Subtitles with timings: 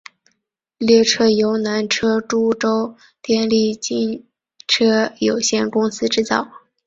[0.79, 4.25] 列车由南车株洲电力机
[4.67, 6.49] 车有限公司制造。